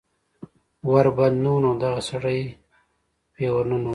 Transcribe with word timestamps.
ور 0.91 1.07
بند 1.17 1.37
نه 1.43 1.51
و 1.53 1.57
نو 1.63 1.71
دغه 1.83 2.01
سړی 2.09 2.39
پې 3.33 3.45
ور 3.53 3.65
ننوت 3.69 3.89